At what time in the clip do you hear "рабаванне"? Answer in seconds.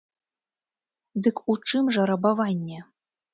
2.13-2.79